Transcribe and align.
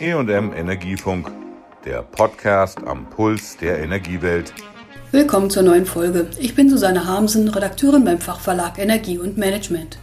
EM 0.00 0.52
Energiefunk, 0.52 1.28
der 1.84 2.02
Podcast 2.02 2.78
am 2.86 3.10
Puls 3.10 3.56
der 3.56 3.80
Energiewelt. 3.80 4.54
Willkommen 5.10 5.50
zur 5.50 5.64
neuen 5.64 5.86
Folge. 5.86 6.28
Ich 6.38 6.54
bin 6.54 6.70
Susanne 6.70 7.04
Harmsen, 7.06 7.48
Redakteurin 7.48 8.04
beim 8.04 8.20
Fachverlag 8.20 8.78
Energie 8.78 9.18
und 9.18 9.38
Management. 9.38 9.98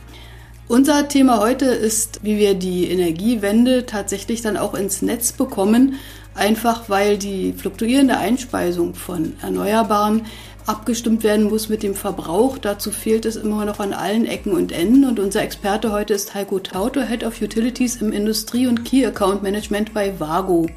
Unser 0.68 1.08
Thema 1.08 1.40
heute 1.40 1.66
ist, 1.66 2.20
wie 2.24 2.38
wir 2.38 2.56
die 2.56 2.92
Energiewende 2.92 3.86
tatsächlich 3.86 4.42
dann 4.42 4.58
auch 4.58 4.74
ins 4.74 5.02
Netz 5.02 5.32
bekommen, 5.32 5.94
einfach 6.34 6.90
weil 6.90 7.18
die 7.18 7.54
fluktuierende 7.54 8.18
Einspeisung 8.18 8.96
von 8.96 9.38
Erneuerbaren 9.42 10.26
abgestimmt 10.66 11.24
werden 11.24 11.46
muss 11.46 11.70
mit 11.70 11.84
dem 11.84 11.96
Verbrauch. 11.96 12.58
Dazu 12.58 12.92
fehlt 12.92 13.26
es 13.26 13.36
immer 13.36 13.66
noch 13.66 13.80
an 13.80 13.94
allen 13.94 14.26
Ecken 14.26 14.54
und 14.54 14.72
Enden. 14.72 15.06
Und 15.06 15.20
unser 15.20 15.42
Experte 15.44 15.92
heute 15.92 16.14
ist 16.14 16.34
Heiko 16.34 16.60
Tauto, 16.60 17.02
Head 17.02 17.24
of 17.24 17.42
Utilities 17.42 18.02
im 18.02 18.12
Industrie- 18.12 18.68
und 18.68 18.84
Key 18.86 19.06
Account 19.06 19.44
Management 19.44 19.94
bei 19.94 20.20
Vago. 20.20 20.68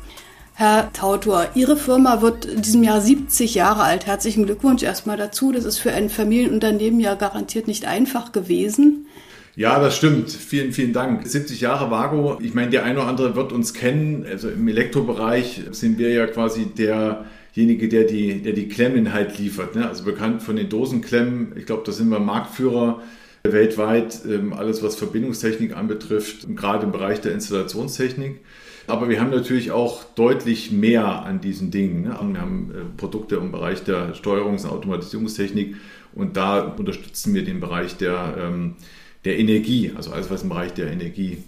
Herr 0.54 0.92
Tautor, 0.92 1.46
Ihre 1.54 1.76
Firma 1.76 2.20
wird 2.20 2.44
in 2.44 2.62
diesem 2.62 2.82
Jahr 2.82 3.00
70 3.00 3.54
Jahre 3.54 3.82
alt. 3.82 4.06
Herzlichen 4.06 4.44
Glückwunsch 4.44 4.82
erstmal 4.82 5.16
dazu. 5.16 5.52
Das 5.52 5.64
ist 5.64 5.78
für 5.78 5.92
ein 5.92 6.10
Familienunternehmen 6.10 6.98
ja 6.98 7.14
garantiert 7.14 7.68
nicht 7.68 7.86
einfach 7.86 8.32
gewesen. 8.32 9.06
Ja, 9.54 9.80
das 9.80 9.96
stimmt. 9.96 10.30
Vielen, 10.30 10.72
vielen 10.72 10.92
Dank. 10.92 11.26
70 11.26 11.60
Jahre 11.60 11.90
Vago. 11.90 12.38
Ich 12.40 12.54
meine, 12.54 12.70
der 12.70 12.84
eine 12.84 13.00
oder 13.00 13.08
andere 13.08 13.36
wird 13.36 13.52
uns 13.52 13.74
kennen. 13.74 14.26
Also 14.28 14.48
im 14.48 14.66
Elektrobereich 14.68 15.62
sind 15.70 15.98
wir 15.98 16.10
ja 16.10 16.26
quasi 16.26 16.66
der 16.66 17.24
derjenige, 17.58 17.88
der 17.88 18.04
die, 18.04 18.40
der 18.40 18.52
die 18.52 18.68
Klemmen 18.68 19.12
halt 19.12 19.38
liefert. 19.38 19.74
Ne? 19.74 19.88
Also 19.88 20.04
bekannt 20.04 20.42
von 20.42 20.54
den 20.54 20.68
Dosenklemmen. 20.68 21.54
Ich 21.56 21.66
glaube, 21.66 21.82
da 21.84 21.90
sind 21.90 22.08
wir 22.08 22.20
Marktführer 22.20 23.02
weltweit, 23.42 24.20
ähm, 24.26 24.52
alles 24.52 24.82
was 24.82 24.94
Verbindungstechnik 24.94 25.76
anbetrifft, 25.76 26.46
gerade 26.54 26.86
im 26.86 26.92
Bereich 26.92 27.20
der 27.20 27.32
Installationstechnik. 27.32 28.40
Aber 28.86 29.08
wir 29.08 29.20
haben 29.20 29.30
natürlich 29.30 29.72
auch 29.72 30.04
deutlich 30.14 30.70
mehr 30.70 31.24
an 31.24 31.40
diesen 31.40 31.70
Dingen. 31.70 32.02
Ne? 32.02 32.10
Wir 32.10 32.40
haben 32.40 32.70
äh, 32.70 32.96
Produkte 32.96 33.36
im 33.36 33.50
Bereich 33.50 33.82
der 33.82 34.14
Steuerungs- 34.14 34.64
und 34.64 34.70
Automatisierungstechnik 34.70 35.76
und 36.14 36.36
da 36.36 36.60
unterstützen 36.60 37.34
wir 37.34 37.44
den 37.44 37.58
Bereich 37.60 37.96
der, 37.96 38.36
ähm, 38.38 38.76
der 39.24 39.38
Energie, 39.38 39.92
also 39.96 40.12
alles, 40.12 40.30
was 40.30 40.42
im 40.42 40.48
Bereich 40.48 40.74
der 40.74 40.92
Energie 40.92 41.38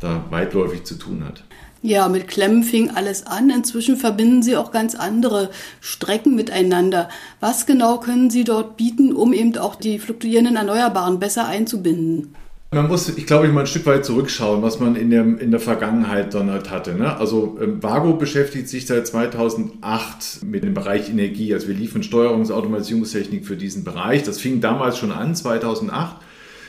da 0.00 0.24
weitläufig 0.30 0.82
zu 0.84 0.96
tun 0.96 1.24
hat. 1.24 1.44
Ja, 1.86 2.08
mit 2.08 2.28
Klemmen 2.28 2.62
fing 2.62 2.88
alles 2.88 3.26
an. 3.26 3.50
Inzwischen 3.50 3.98
verbinden 3.98 4.42
Sie 4.42 4.56
auch 4.56 4.72
ganz 4.72 4.94
andere 4.94 5.50
Strecken 5.82 6.34
miteinander. 6.34 7.10
Was 7.40 7.66
genau 7.66 8.00
können 8.00 8.30
Sie 8.30 8.42
dort 8.42 8.78
bieten, 8.78 9.12
um 9.12 9.34
eben 9.34 9.54
auch 9.58 9.74
die 9.74 9.98
fluktuierenden 9.98 10.56
Erneuerbaren 10.56 11.18
besser 11.18 11.46
einzubinden? 11.46 12.34
Man 12.72 12.88
muss, 12.88 13.10
ich 13.10 13.26
glaube, 13.26 13.48
ich 13.48 13.52
mal 13.52 13.60
ein 13.60 13.66
Stück 13.66 13.84
weit 13.84 14.06
zurückschauen, 14.06 14.62
was 14.62 14.80
man 14.80 14.96
in 14.96 15.10
der, 15.10 15.24
in 15.38 15.50
der 15.50 15.60
Vergangenheit 15.60 16.32
dann 16.32 16.50
halt 16.50 16.70
hatte. 16.70 16.94
Ne? 16.94 17.18
Also 17.18 17.58
ähm, 17.60 17.82
Vago 17.82 18.14
beschäftigt 18.14 18.70
sich 18.70 18.86
seit 18.86 19.06
2008 19.06 20.42
mit 20.42 20.64
dem 20.64 20.72
Bereich 20.72 21.10
Energie. 21.10 21.52
Also 21.52 21.68
wir 21.68 21.74
liefern 21.74 22.00
Steuerungs- 22.00 22.46
und 22.46 22.52
Automatisierungstechnik 22.52 23.44
für 23.44 23.58
diesen 23.58 23.84
Bereich. 23.84 24.22
Das 24.22 24.40
fing 24.40 24.62
damals 24.62 24.96
schon 24.96 25.12
an, 25.12 25.36
2008 25.36 26.16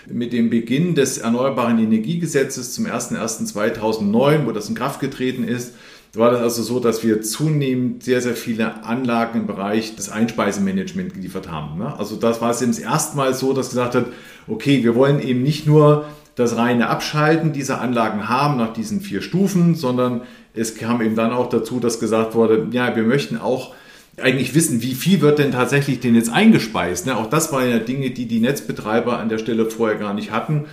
mit 0.10 0.34
dem 0.34 0.50
Beginn 0.50 0.96
des 0.96 1.18
Erneuerbaren 1.18 1.80
Energiegesetzes 1.80 2.74
zum 2.74 2.86
01.01.2009, 2.86 4.46
wo 4.46 4.52
das 4.52 4.70
in 4.70 4.76
Kraft 4.76 5.00
getreten 5.00 5.44
ist, 5.44 5.74
war 6.14 6.32
das 6.32 6.42
also 6.42 6.64
so, 6.64 6.80
dass 6.80 7.04
wir 7.04 7.22
zunehmend 7.22 8.04
sehr, 8.04 8.22
sehr 8.22 8.36
viele 8.36 8.84
Anlagen 8.84 9.42
im 9.42 9.48
Bereich 9.48 9.96
des 9.96 10.10
Einspeisemanagements 10.10 11.14
geliefert 11.14 11.52
haben. 11.52 11.78
Ne? 11.78 11.98
Also 11.98 12.16
das 12.16 12.42
war 12.42 12.52
es 12.52 12.62
eben 12.62 12.72
das 12.72 12.80
erste 12.80 13.18
Mal 13.18 13.34
so, 13.34 13.54
dass 13.54 13.70
gesagt 13.70 13.96
hat, 13.96 14.06
okay, 14.48 14.84
wir 14.84 14.96
wollen 14.96 15.20
eben 15.20 15.44
nicht 15.44 15.68
nur 15.68 16.06
das 16.36 16.58
reine 16.58 16.90
Abschalten 16.90 17.54
dieser 17.54 17.82
Anlagen 17.82 18.28
haben 18.28 18.58
nach 18.58 18.74
diesen 18.74 19.02
vier 19.02 19.22
Stufen, 19.22 19.76
sondern 19.76 20.22
es 20.54 20.76
kam 20.76 21.02
eben 21.02 21.16
dann 21.16 21.32
auch 21.32 21.50
dazu, 21.50 21.80
dass 21.80 22.00
gesagt 22.00 22.36
wurde, 22.36 22.68
ja, 22.72 22.96
wir 22.96 23.04
möchten 23.04 23.38
auch 23.38 23.74
eigentlich 24.22 24.56
wissen, 24.56 24.82
wie 24.82 24.96
viel 24.96 25.22
wird 25.22 25.40
denn 25.40 25.52
tatsächlich 25.52 26.00
denn 26.00 26.16
jetzt 26.16 26.32
eingespeist. 26.32 27.06
Ne? 27.06 27.18
Auch 27.18 27.30
das 27.30 27.52
waren 27.52 27.70
ja 27.70 27.80
Dinge, 27.80 28.12
die 28.12 28.28
die 28.28 28.40
Netzbetreiber 28.40 29.20
an 29.20 29.30
der 29.30 29.38
Stelle 29.38 29.70
vorher 29.70 29.98
gar 29.98 30.14
nicht 30.14 30.32
hatten. 30.32 30.66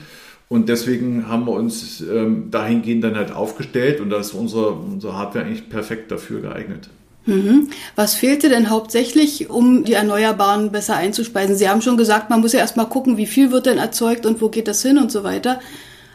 Und 0.48 0.69
deswegen 0.69 1.28
haben 1.28 1.47
wir 1.47 1.52
uns 1.52 2.02
ähm, 2.02 2.50
dahingehend 2.50 3.02
dann 3.02 3.16
halt 3.16 3.32
aufgestellt 3.32 4.00
und 4.00 4.10
da 4.10 4.19
ist 4.19 4.32
unsere, 4.32 4.72
unsere 4.72 5.16
Hardware 5.16 5.47
eigentlich 5.47 5.70
perfekt 5.70 6.10
dafür 6.10 6.42
geeignet. 6.42 6.91
Mhm. 7.25 7.70
Was 7.97 8.14
fehlte 8.14 8.48
denn 8.48 8.69
hauptsächlich, 8.69 9.48
um 9.48 9.84
die 9.84 9.94
Erneuerbaren 9.94 10.70
besser 10.70 10.97
einzuspeisen? 10.97 11.56
Sie 11.56 11.69
haben 11.69 11.81
schon 11.81 11.97
gesagt, 11.97 12.31
man 12.31 12.41
muss 12.41 12.52
ja 12.52 12.58
erstmal 12.58 12.88
gucken, 12.88 13.16
wie 13.16 13.26
viel 13.26 13.50
wird 13.50 13.66
denn 13.66 13.78
erzeugt 13.78 14.26
und 14.26 14.42
wo 14.42 14.48
geht 14.50 14.69
das 14.69 14.82
hin 14.82 14.98
und 14.98 15.10
so 15.10 15.25
weiter. 15.25 15.60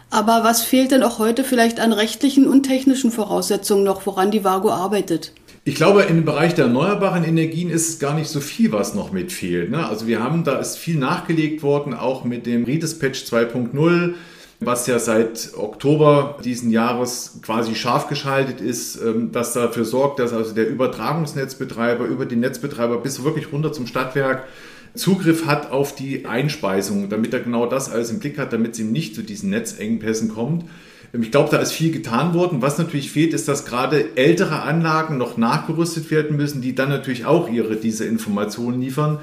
Aber 0.10 0.44
was 0.44 0.62
fehlt 0.62 0.92
denn 0.92 1.04
auch 1.04 1.20
heute 1.20 1.44
vielleicht 1.44 1.80
an 1.80 1.92
rechtlichen 1.92 2.48
und 2.48 2.64
technischen 2.64 3.12
Voraussetzungen 3.12 3.84
noch, 3.84 4.06
woran 4.06 4.32
die 4.32 4.44
Vago 4.44 4.70
arbeitet? 4.70 5.32
Ich 5.68 5.76
glaube, 5.76 6.04
im 6.04 6.24
Bereich 6.24 6.56
der 6.56 6.68
erneuerbaren 6.68 7.26
Energien 7.26 7.70
ist 7.70 7.90
es 7.90 8.00
gar 8.00 8.14
nicht 8.14 8.30
so 8.30 8.40
viel, 8.40 8.72
was 8.72 8.96
noch 8.96 9.12
mit 9.12 9.34
fehlt. 9.34 9.70
Ne? 9.70 9.86
Also 9.86 10.08
wir 10.08 10.24
haben, 10.24 10.46
da 10.46 10.60
ist 10.60 10.78
viel 10.78 10.96
nachgelegt 10.96 11.62
worden, 11.62 11.94
auch 11.94 12.24
mit 12.24 12.46
dem 12.46 12.64
Redispatch 12.64 13.24
2.0, 13.24 14.14
was 14.62 14.88
ja 14.88 14.98
seit 14.98 15.52
Oktober 15.58 16.38
diesen 16.42 16.72
Jahres 16.72 17.42
quasi 17.42 17.76
scharf 17.76 18.08
geschaltet 18.08 18.62
ist, 18.62 18.96
ähm, 18.96 19.34
das 19.34 19.52
dafür 19.52 19.84
sorgt, 19.84 20.20
dass 20.20 20.32
also 20.32 20.54
der 20.54 20.70
Übertragungsnetzbetreiber 20.70 22.06
über 22.06 22.26
den 22.26 22.40
Netzbetreiber 22.40 23.00
bis 23.00 23.26
wirklich 23.26 23.52
runter 23.52 23.74
zum 23.74 23.88
Stadtwerk 23.88 24.48
Zugriff 24.96 25.48
hat 25.48 25.70
auf 25.72 25.94
die 25.94 26.26
Einspeisung, 26.26 27.10
damit 27.10 27.34
er 27.34 27.42
genau 27.42 27.66
das 27.66 27.92
alles 27.92 28.10
im 28.10 28.20
Blick 28.20 28.38
hat, 28.38 28.54
damit 28.54 28.76
es 28.76 28.80
ihm 28.80 28.94
nicht 28.94 29.16
zu 29.16 29.22
diesen 29.22 29.50
Netzengpässen 29.50 30.30
kommt. 30.30 30.64
Ähm, 31.14 31.24
ich 31.24 31.32
glaube, 31.32 31.50
da 31.52 31.58
ist 31.58 31.72
viel 31.72 31.92
getan 31.92 32.34
worden. 32.34 32.62
Was 32.62 32.78
natürlich 32.78 33.12
fehlt, 33.12 33.34
ist, 33.34 33.48
dass 33.48 33.66
gerade 33.66 34.16
ältere 34.16 34.62
Anlagen 34.62 35.18
noch 35.18 35.38
nachgerüstet 35.38 36.10
werden 36.12 36.38
müssen, 36.38 36.62
die 36.62 36.76
dann 36.76 36.90
natürlich 36.90 37.26
auch 37.26 37.50
ihre 37.50 37.76
diese 37.76 38.06
Informationen 38.06 38.82
liefern. 38.82 39.20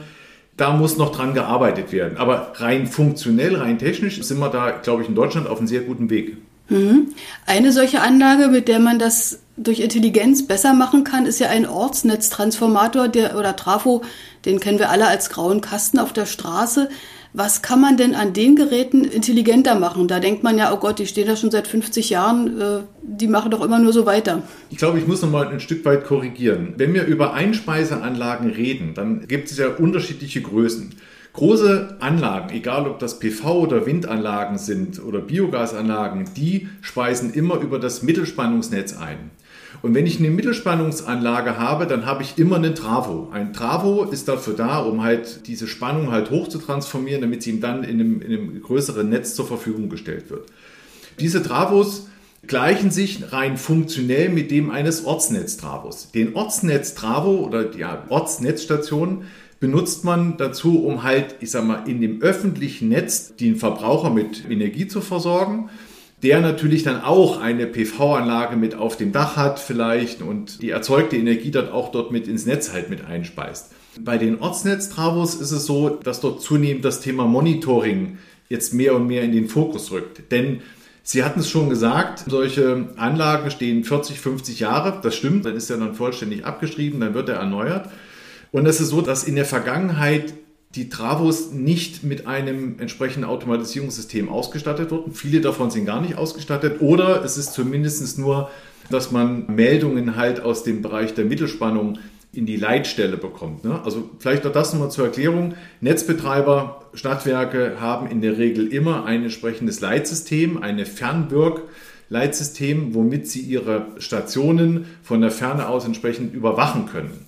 Da 0.56 0.72
muss 0.76 0.96
noch 0.98 1.14
dran 1.14 1.34
gearbeitet 1.34 1.90
werden. 1.90 2.16
Aber 2.16 2.52
rein 2.56 2.86
funktionell, 2.86 3.56
rein 3.56 3.78
technisch 3.78 4.22
sind 4.22 4.38
wir 4.38 4.50
da, 4.50 4.70
glaube 4.70 5.02
ich, 5.02 5.08
in 5.08 5.14
Deutschland 5.14 5.48
auf 5.48 5.58
einem 5.58 5.66
sehr 5.66 5.80
guten 5.80 6.10
Weg. 6.10 6.36
Mhm. 6.68 7.08
Eine 7.44 7.72
solche 7.72 8.00
Anlage, 8.00 8.48
mit 8.48 8.68
der 8.68 8.78
man 8.78 8.98
das 8.98 9.40
durch 9.56 9.80
Intelligenz 9.80 10.46
besser 10.46 10.72
machen 10.72 11.04
kann, 11.04 11.26
ist 11.26 11.38
ja 11.38 11.48
ein 11.48 11.66
Ortsnetztransformator 11.66 13.08
der, 13.08 13.36
oder 13.38 13.54
Trafo, 13.54 14.02
den 14.44 14.60
kennen 14.60 14.78
wir 14.78 14.90
alle 14.90 15.06
als 15.06 15.30
grauen 15.30 15.60
Kasten 15.60 15.98
auf 15.98 16.12
der 16.12 16.26
Straße. 16.26 16.88
Was 17.36 17.62
kann 17.62 17.80
man 17.80 17.96
denn 17.96 18.14
an 18.14 18.32
den 18.32 18.54
Geräten 18.54 19.02
intelligenter 19.02 19.74
machen? 19.74 20.06
Da 20.06 20.20
denkt 20.20 20.44
man 20.44 20.56
ja, 20.56 20.72
oh 20.72 20.76
Gott, 20.76 21.00
die 21.00 21.06
stehen 21.08 21.26
da 21.26 21.34
schon 21.34 21.50
seit 21.50 21.66
50 21.66 22.10
Jahren, 22.10 22.60
äh, 22.60 22.78
die 23.02 23.26
machen 23.26 23.50
doch 23.50 23.60
immer 23.60 23.80
nur 23.80 23.92
so 23.92 24.06
weiter. 24.06 24.44
Ich 24.70 24.78
glaube, 24.78 25.00
ich 25.00 25.08
muss 25.08 25.20
noch 25.20 25.32
mal 25.32 25.48
ein 25.48 25.58
Stück 25.58 25.84
weit 25.84 26.04
korrigieren. 26.04 26.74
Wenn 26.76 26.94
wir 26.94 27.06
über 27.06 27.34
Einspeiseanlagen 27.34 28.50
reden, 28.50 28.94
dann 28.94 29.26
gibt 29.26 29.50
es 29.50 29.58
ja 29.58 29.66
unterschiedliche 29.66 30.42
Größen. 30.42 30.94
Große 31.32 31.96
Anlagen, 31.98 32.54
egal 32.54 32.86
ob 32.86 33.00
das 33.00 33.20
PV- 33.20 33.62
oder 33.62 33.84
Windanlagen 33.84 34.56
sind 34.56 35.04
oder 35.04 35.18
Biogasanlagen, 35.18 36.30
die 36.36 36.68
speisen 36.82 37.34
immer 37.34 37.58
über 37.60 37.80
das 37.80 38.04
Mittelspannungsnetz 38.04 38.96
ein. 38.96 39.32
Und 39.82 39.94
wenn 39.94 40.06
ich 40.06 40.18
eine 40.18 40.30
Mittelspannungsanlage 40.30 41.58
habe, 41.58 41.86
dann 41.86 42.06
habe 42.06 42.22
ich 42.22 42.38
immer 42.38 42.56
einen 42.56 42.74
Travo. 42.74 43.28
Ein 43.32 43.52
Travo 43.52 44.04
ist 44.04 44.28
dafür 44.28 44.54
da, 44.54 44.78
um 44.78 45.02
halt 45.02 45.46
diese 45.46 45.66
Spannung 45.66 46.10
halt 46.10 46.30
hoch 46.30 46.48
zu 46.48 46.58
transformieren, 46.58 47.20
damit 47.20 47.42
sie 47.42 47.50
ihm 47.50 47.60
dann 47.60 47.84
in 47.84 48.00
einem, 48.00 48.22
in 48.22 48.26
einem 48.32 48.62
größeren 48.62 49.08
Netz 49.08 49.34
zur 49.34 49.46
Verfügung 49.46 49.88
gestellt 49.88 50.30
wird. 50.30 50.46
Diese 51.20 51.42
Travos 51.42 52.08
gleichen 52.46 52.90
sich 52.90 53.32
rein 53.32 53.56
funktionell 53.56 54.28
mit 54.28 54.50
dem 54.50 54.70
eines 54.70 55.04
Ortsnetztravos. 55.04 56.10
Den 56.12 56.34
Ortsnetztravo 56.34 57.36
oder 57.36 57.64
die 57.64 57.80
ja, 57.80 58.04
Ortsnetzstation 58.08 59.24
benutzt 59.60 60.04
man 60.04 60.36
dazu, 60.36 60.84
um 60.84 61.02
halt, 61.04 61.36
ich 61.40 61.50
sag 61.50 61.64
mal, 61.64 61.88
in 61.88 62.00
dem 62.00 62.20
öffentlichen 62.20 62.88
Netz 62.88 63.36
den 63.36 63.56
Verbraucher 63.56 64.10
mit 64.10 64.44
Energie 64.50 64.88
zu 64.88 65.00
versorgen 65.00 65.70
der 66.24 66.40
natürlich 66.40 66.82
dann 66.82 67.02
auch 67.02 67.40
eine 67.40 67.66
PV-Anlage 67.66 68.56
mit 68.56 68.74
auf 68.74 68.96
dem 68.96 69.12
Dach 69.12 69.36
hat 69.36 69.60
vielleicht 69.60 70.22
und 70.22 70.62
die 70.62 70.70
erzeugte 70.70 71.16
Energie 71.16 71.50
dann 71.50 71.68
auch 71.68 71.92
dort 71.92 72.10
mit 72.10 72.26
ins 72.26 72.46
Netz 72.46 72.72
halt 72.72 72.88
mit 72.88 73.04
einspeist. 73.04 73.72
Bei 74.00 74.16
den 74.16 74.40
Ortsnetztravos 74.40 75.34
ist 75.34 75.50
es 75.50 75.66
so, 75.66 75.90
dass 75.90 76.20
dort 76.20 76.40
zunehmend 76.40 76.84
das 76.84 77.00
Thema 77.00 77.26
Monitoring 77.26 78.18
jetzt 78.48 78.72
mehr 78.72 78.96
und 78.96 79.06
mehr 79.06 79.22
in 79.22 79.32
den 79.32 79.48
Fokus 79.48 79.92
rückt. 79.92 80.32
Denn 80.32 80.62
Sie 81.06 81.22
hatten 81.22 81.40
es 81.40 81.50
schon 81.50 81.68
gesagt, 81.68 82.24
solche 82.26 82.88
Anlagen 82.96 83.50
stehen 83.50 83.84
40, 83.84 84.18
50 84.18 84.60
Jahre. 84.60 85.00
Das 85.02 85.14
stimmt, 85.14 85.44
dann 85.44 85.54
ist 85.54 85.68
er 85.68 85.76
dann 85.76 85.94
vollständig 85.94 86.46
abgeschrieben, 86.46 87.00
dann 87.00 87.12
wird 87.12 87.28
er 87.28 87.36
erneuert. 87.36 87.90
Und 88.52 88.64
es 88.64 88.80
ist 88.80 88.88
so, 88.88 89.02
dass 89.02 89.24
in 89.24 89.34
der 89.34 89.44
Vergangenheit 89.44 90.32
die 90.74 90.88
Travos 90.88 91.52
nicht 91.52 92.02
mit 92.02 92.26
einem 92.26 92.78
entsprechenden 92.80 93.28
Automatisierungssystem 93.28 94.28
ausgestattet 94.28 94.90
wurden. 94.90 95.12
Viele 95.12 95.40
davon 95.40 95.70
sind 95.70 95.86
gar 95.86 96.00
nicht 96.00 96.16
ausgestattet 96.16 96.80
oder 96.80 97.24
es 97.24 97.36
ist 97.36 97.52
zumindest 97.52 98.18
nur, 98.18 98.50
dass 98.90 99.12
man 99.12 99.46
Meldungen 99.54 100.16
halt 100.16 100.40
aus 100.40 100.64
dem 100.64 100.82
Bereich 100.82 101.14
der 101.14 101.24
Mittelspannung 101.24 101.98
in 102.32 102.46
die 102.46 102.56
Leitstelle 102.56 103.16
bekommt. 103.16 103.64
Ne? 103.64 103.80
Also 103.84 104.10
vielleicht 104.18 104.44
noch 104.44 104.52
das 104.52 104.72
nochmal 104.72 104.90
zur 104.90 105.06
Erklärung. 105.06 105.54
Netzbetreiber, 105.80 106.82
Stadtwerke 106.94 107.80
haben 107.80 108.08
in 108.08 108.20
der 108.20 108.38
Regel 108.38 108.66
immer 108.66 109.04
ein 109.04 109.22
entsprechendes 109.22 109.80
Leitsystem, 109.80 110.62
eine 110.62 110.84
Fernwirk- 110.86 111.62
Leitsystem, 112.10 112.94
womit 112.94 113.28
sie 113.28 113.40
ihre 113.40 113.86
Stationen 113.98 114.84
von 115.02 115.20
der 115.20 115.30
Ferne 115.30 115.68
aus 115.68 115.86
entsprechend 115.86 116.34
überwachen 116.34 116.86
können. 116.86 117.26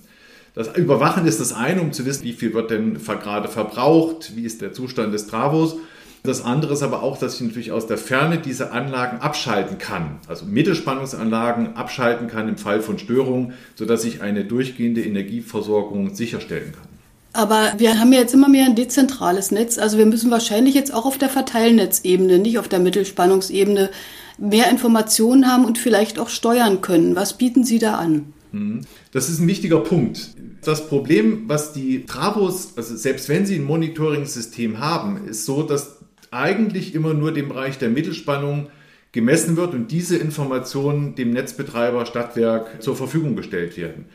Das 0.57 0.75
Überwachen 0.75 1.27
ist 1.27 1.39
das 1.39 1.53
eine, 1.53 1.81
um 1.81 1.93
zu 1.93 2.03
wissen, 2.07 2.23
wie 2.23 2.33
viel 2.33 2.51
wird 2.55 2.71
denn 2.71 2.95
gerade 2.95 3.47
verbraucht, 3.47 4.35
wie 4.35 4.41
ist 4.41 4.59
der 4.59 4.73
Zustand 4.73 5.13
des 5.13 5.27
Travos. 5.27 5.75
Das 6.23 6.43
andere 6.43 6.73
ist 6.73 6.81
aber 6.81 7.03
auch, 7.03 7.19
dass 7.19 7.35
ich 7.35 7.41
natürlich 7.41 7.71
aus 7.71 7.85
der 7.85 7.99
Ferne 7.99 8.39
diese 8.39 8.71
Anlagen 8.71 9.19
abschalten 9.19 9.77
kann, 9.77 10.17
also 10.27 10.45
Mittelspannungsanlagen 10.45 11.75
abschalten 11.75 12.27
kann 12.27 12.49
im 12.49 12.57
Fall 12.57 12.81
von 12.81 12.97
Störungen, 12.97 13.53
sodass 13.75 14.03
ich 14.03 14.23
eine 14.23 14.45
durchgehende 14.45 15.03
Energieversorgung 15.03 16.15
sicherstellen 16.15 16.71
kann. 16.71 16.87
Aber 17.33 17.73
wir 17.77 17.99
haben 17.99 18.11
ja 18.11 18.21
jetzt 18.21 18.33
immer 18.33 18.49
mehr 18.49 18.65
ein 18.65 18.75
dezentrales 18.75 19.51
Netz. 19.51 19.77
Also 19.77 19.99
wir 19.99 20.07
müssen 20.07 20.31
wahrscheinlich 20.31 20.73
jetzt 20.73 20.91
auch 20.91 21.05
auf 21.05 21.19
der 21.19 21.29
Verteilnetzebene, 21.29 22.39
nicht 22.39 22.57
auf 22.57 22.67
der 22.67 22.79
Mittelspannungsebene, 22.79 23.91
mehr 24.39 24.71
Informationen 24.71 25.47
haben 25.47 25.65
und 25.65 25.77
vielleicht 25.77 26.17
auch 26.17 26.29
steuern 26.29 26.81
können. 26.81 27.15
Was 27.15 27.37
bieten 27.37 27.63
Sie 27.63 27.77
da 27.77 27.93
an? 27.93 28.33
Mhm. 28.51 28.81
Das 29.11 29.29
ist 29.29 29.39
ein 29.39 29.47
wichtiger 29.47 29.79
Punkt. 29.79 30.35
Das 30.63 30.87
Problem, 30.87 31.43
was 31.47 31.73
die 31.73 32.05
Travos, 32.05 32.77
also 32.77 32.95
selbst 32.95 33.29
wenn 33.29 33.45
sie 33.45 33.55
ein 33.55 33.63
Monitoring-System 33.63 34.79
haben, 34.79 35.27
ist 35.27 35.45
so, 35.45 35.63
dass 35.63 35.99
eigentlich 36.31 36.93
immer 36.93 37.13
nur 37.13 37.33
dem 37.33 37.49
Bereich 37.49 37.77
der 37.77 37.89
Mittelspannung 37.89 38.67
gemessen 39.11 39.57
wird 39.57 39.73
und 39.73 39.91
diese 39.91 40.17
Informationen 40.17 41.15
dem 41.15 41.31
Netzbetreiber 41.31 42.05
Stadtwerk 42.05 42.83
zur 42.83 42.95
Verfügung 42.95 43.35
gestellt 43.35 43.77
werden. 43.77 44.05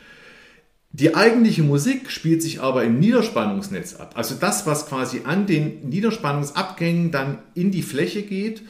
Die 0.91 1.15
eigentliche 1.15 1.63
Musik 1.63 2.11
spielt 2.11 2.43
sich 2.43 2.61
aber 2.61 2.83
im 2.83 2.99
Niederspannungsnetz 2.99 3.95
ab. 3.95 4.13
Also 4.15 4.35
das, 4.39 4.67
was 4.67 4.87
quasi 4.87 5.21
an 5.23 5.47
den 5.47 5.89
Niederspannungsabgängen 5.89 7.09
dann 7.09 7.39
in 7.55 7.71
die 7.71 7.81
Fläche 7.81 8.21
geht 8.21 8.61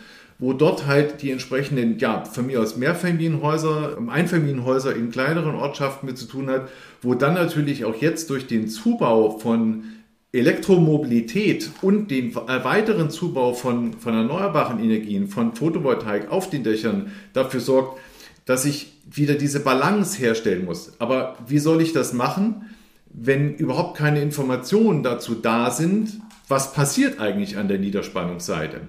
wo 0.44 0.52
dort 0.52 0.86
halt 0.88 1.22
die 1.22 1.32
entsprechenden, 1.32 2.00
ja, 2.00 2.26
von 2.26 2.48
mir 2.48 2.62
aus 2.62 2.76
Mehrfamilienhäuser, 2.76 3.98
Einfamilienhäuser 4.10 4.94
in 4.94 5.10
kleineren 5.10 5.56
Ortschaften 5.56 6.06
mit 6.06 6.18
zu 6.18 6.26
tun 6.26 6.50
hat, 6.50 6.68
wo 7.02 7.14
dann 7.14 7.34
natürlich 7.34 7.86
auch 7.86 7.96
jetzt 7.96 8.30
durch 8.30 8.46
den 8.46 8.68
Zubau 8.68 9.38
von 9.38 9.86
Elektromobilität 10.34 11.70
und 11.82 12.12
den 12.12 12.36
weiteren 12.36 13.10
Zubau 13.10 13.54
von, 13.54 13.94
von 13.94 14.16
erneuerbaren 14.16 14.84
Energien, 14.84 15.30
von 15.30 15.56
Photovoltaik 15.56 16.30
auf 16.30 16.50
den 16.50 16.66
Dächern 16.66 17.14
dafür 17.32 17.62
sorgt, 17.62 18.02
dass 18.44 18.66
ich 18.66 18.92
wieder 19.10 19.36
diese 19.36 19.62
Balance 19.62 20.20
herstellen 20.20 20.66
muss. 20.66 21.00
Aber 21.00 21.38
wie 21.48 21.60
soll 21.60 21.82
ich 21.82 21.94
das 21.94 22.12
machen, 22.12 22.70
wenn 23.14 23.56
überhaupt 23.56 23.96
keine 23.98 24.22
Informationen 24.22 25.04
dazu 25.04 25.36
da 25.36 25.72
sind, 25.72 26.20
was 26.50 26.74
passiert 26.74 27.22
eigentlich 27.22 27.56
an 27.56 27.70
der 27.70 27.80
Niederspannungsseite? 27.80 28.82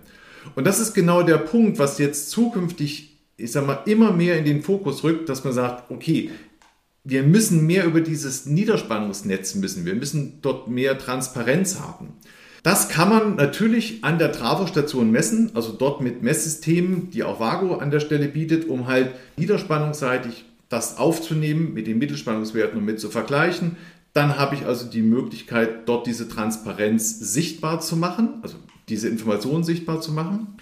Und 0.54 0.66
das 0.66 0.80
ist 0.80 0.94
genau 0.94 1.22
der 1.22 1.38
Punkt, 1.38 1.78
was 1.78 1.98
jetzt 1.98 2.30
zukünftig, 2.30 3.18
ich 3.36 3.52
sag 3.52 3.66
mal, 3.66 3.82
immer 3.86 4.12
mehr 4.12 4.38
in 4.38 4.44
den 4.44 4.62
Fokus 4.62 5.04
rückt, 5.04 5.28
dass 5.28 5.44
man 5.44 5.52
sagt, 5.52 5.90
okay, 5.90 6.30
wir 7.04 7.22
müssen 7.22 7.66
mehr 7.66 7.84
über 7.84 8.00
dieses 8.00 8.46
Niederspannungsnetz 8.46 9.54
müssen. 9.56 9.84
Wir 9.84 9.94
müssen 9.94 10.38
dort 10.40 10.68
mehr 10.68 10.98
Transparenz 10.98 11.80
haben. 11.80 12.14
Das 12.62 12.88
kann 12.88 13.10
man 13.10 13.36
natürlich 13.36 14.02
an 14.04 14.18
der 14.18 14.32
Trafostation 14.32 15.10
messen, 15.10 15.50
also 15.54 15.72
dort 15.72 16.00
mit 16.00 16.22
Messsystemen, 16.22 17.10
die 17.10 17.22
auch 17.22 17.38
Vago 17.38 17.76
an 17.76 17.90
der 17.90 18.00
Stelle 18.00 18.26
bietet, 18.26 18.66
um 18.66 18.86
halt 18.86 19.10
niederspannungsseitig 19.36 20.46
das 20.70 20.96
aufzunehmen, 20.96 21.74
mit 21.74 21.86
den 21.86 21.98
Mittelspannungswerten 21.98 22.78
und 22.78 22.86
mit 22.86 22.98
zu 22.98 23.10
vergleichen. 23.10 23.76
Dann 24.14 24.38
habe 24.38 24.54
ich 24.54 24.64
also 24.64 24.88
die 24.88 25.02
Möglichkeit, 25.02 25.86
dort 25.86 26.06
diese 26.06 26.26
Transparenz 26.26 27.18
sichtbar 27.18 27.80
zu 27.80 27.98
machen, 27.98 28.40
also 28.40 28.56
diese 28.88 29.08
Informationen 29.08 29.64
sichtbar 29.64 30.00
zu 30.00 30.12
machen. 30.12 30.56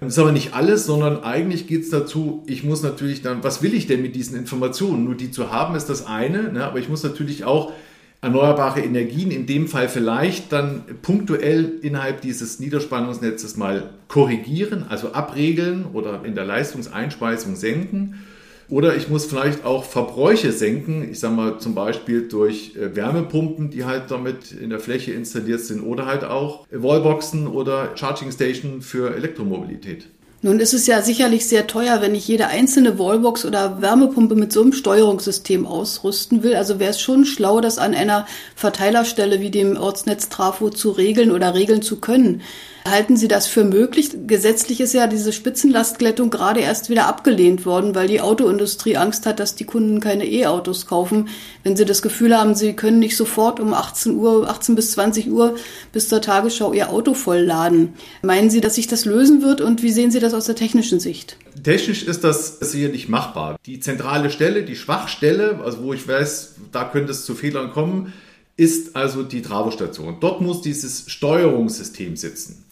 Das 0.00 0.12
ist 0.12 0.18
aber 0.18 0.32
nicht 0.32 0.54
alles, 0.54 0.86
sondern 0.86 1.24
eigentlich 1.24 1.66
geht 1.66 1.82
es 1.82 1.90
dazu, 1.90 2.44
ich 2.46 2.62
muss 2.62 2.82
natürlich 2.82 3.22
dann, 3.22 3.42
was 3.42 3.62
will 3.62 3.74
ich 3.74 3.88
denn 3.88 4.00
mit 4.00 4.14
diesen 4.14 4.38
Informationen? 4.38 5.04
Nur 5.04 5.16
die 5.16 5.30
zu 5.30 5.50
haben 5.50 5.74
ist 5.74 5.86
das 5.86 6.06
eine, 6.06 6.52
ne? 6.52 6.64
aber 6.64 6.78
ich 6.78 6.88
muss 6.88 7.02
natürlich 7.02 7.44
auch 7.44 7.72
erneuerbare 8.20 8.80
Energien 8.80 9.30
in 9.30 9.46
dem 9.46 9.68
Fall 9.68 9.88
vielleicht 9.88 10.52
dann 10.52 10.84
punktuell 11.02 11.78
innerhalb 11.82 12.20
dieses 12.20 12.58
Niederspannungsnetzes 12.58 13.56
mal 13.56 13.90
korrigieren, 14.08 14.86
also 14.88 15.12
abregeln 15.12 15.86
oder 15.92 16.24
in 16.24 16.34
der 16.34 16.44
Leistungseinspeisung 16.44 17.54
senken. 17.54 18.24
Oder 18.70 18.96
ich 18.96 19.08
muss 19.08 19.24
vielleicht 19.24 19.64
auch 19.64 19.84
Verbräuche 19.84 20.52
senken, 20.52 21.08
ich 21.10 21.20
sage 21.20 21.34
mal 21.34 21.58
zum 21.58 21.74
Beispiel 21.74 22.28
durch 22.28 22.76
äh, 22.76 22.94
Wärmepumpen, 22.94 23.70
die 23.70 23.84
halt 23.84 24.10
damit 24.10 24.52
in 24.52 24.68
der 24.70 24.78
Fläche 24.78 25.12
installiert 25.12 25.60
sind, 25.60 25.82
oder 25.82 26.04
halt 26.06 26.24
auch 26.24 26.66
Wallboxen 26.70 27.46
oder 27.46 27.96
Charging 27.96 28.30
Station 28.30 28.82
für 28.82 29.14
Elektromobilität. 29.14 30.08
Nun 30.40 30.60
ist 30.60 30.72
es 30.72 30.86
ja 30.86 31.02
sicherlich 31.02 31.48
sehr 31.48 31.66
teuer, 31.66 32.00
wenn 32.00 32.14
ich 32.14 32.28
jede 32.28 32.46
einzelne 32.46 32.96
Wallbox 32.96 33.44
oder 33.44 33.82
Wärmepumpe 33.82 34.36
mit 34.36 34.52
so 34.52 34.62
einem 34.62 34.72
Steuerungssystem 34.72 35.66
ausrüsten 35.66 36.44
will. 36.44 36.54
Also 36.54 36.78
wäre 36.78 36.92
es 36.92 37.00
schon 37.00 37.24
schlau, 37.24 37.60
das 37.60 37.78
an 37.78 37.92
einer 37.92 38.24
Verteilerstelle 38.54 39.40
wie 39.40 39.50
dem 39.50 39.76
Ortsnetz 39.76 40.28
Trafo 40.28 40.70
zu 40.70 40.90
regeln 40.90 41.32
oder 41.32 41.54
regeln 41.54 41.82
zu 41.82 41.96
können. 41.96 42.42
Halten 42.90 43.16
Sie 43.16 43.28
das 43.28 43.46
für 43.46 43.64
möglich? 43.64 44.10
Gesetzlich 44.26 44.80
ist 44.80 44.94
ja 44.94 45.06
diese 45.06 45.32
Spitzenlastglättung 45.32 46.30
gerade 46.30 46.60
erst 46.60 46.88
wieder 46.90 47.06
abgelehnt 47.06 47.66
worden, 47.66 47.94
weil 47.94 48.08
die 48.08 48.20
Autoindustrie 48.20 48.96
Angst 48.96 49.26
hat, 49.26 49.40
dass 49.40 49.54
die 49.54 49.64
Kunden 49.64 50.00
keine 50.00 50.26
E-Autos 50.26 50.86
kaufen, 50.86 51.28
wenn 51.64 51.76
sie 51.76 51.84
das 51.84 52.02
Gefühl 52.02 52.36
haben, 52.36 52.54
sie 52.54 52.74
können 52.74 52.98
nicht 52.98 53.16
sofort 53.16 53.60
um 53.60 53.74
18 53.74 54.16
Uhr, 54.16 54.48
18 54.48 54.74
bis 54.74 54.92
20 54.92 55.30
Uhr 55.30 55.56
bis 55.92 56.08
zur 56.08 56.22
Tagesschau 56.22 56.72
ihr 56.72 56.90
Auto 56.90 57.14
vollladen. 57.14 57.94
Meinen 58.22 58.48
Sie, 58.48 58.60
dass 58.60 58.76
sich 58.76 58.86
das 58.86 59.04
lösen 59.04 59.42
wird 59.42 59.60
und 59.60 59.82
wie 59.82 59.90
sehen 59.90 60.10
Sie 60.10 60.20
das 60.20 60.32
aus 60.32 60.46
der 60.46 60.54
technischen 60.54 61.00
Sicht? 61.00 61.36
Technisch 61.62 62.04
ist 62.04 62.24
das 62.24 62.58
sicherlich 62.60 63.08
machbar. 63.08 63.56
Die 63.66 63.80
zentrale 63.80 64.30
Stelle, 64.30 64.62
die 64.62 64.76
Schwachstelle, 64.76 65.60
also 65.64 65.82
wo 65.82 65.92
ich 65.92 66.06
weiß, 66.06 66.54
da 66.72 66.84
könnte 66.84 67.12
es 67.12 67.24
zu 67.24 67.34
Fehlern 67.34 67.72
kommen, 67.72 68.12
ist 68.56 68.96
also 68.96 69.22
die 69.22 69.42
Travo-Station. 69.42 70.18
Dort 70.20 70.40
muss 70.40 70.62
dieses 70.62 71.10
Steuerungssystem 71.10 72.16
sitzen 72.16 72.64